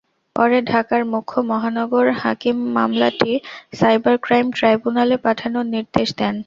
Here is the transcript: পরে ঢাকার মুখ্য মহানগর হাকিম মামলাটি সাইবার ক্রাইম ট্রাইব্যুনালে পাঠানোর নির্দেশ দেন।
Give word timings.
পরে 0.35 0.57
ঢাকার 0.71 1.01
মুখ্য 1.13 1.35
মহানগর 1.51 2.05
হাকিম 2.21 2.57
মামলাটি 2.75 3.31
সাইবার 3.79 4.15
ক্রাইম 4.25 4.47
ট্রাইব্যুনালে 4.57 5.15
পাঠানোর 5.25 5.65
নির্দেশ 5.75 6.09
দেন। 6.19 6.35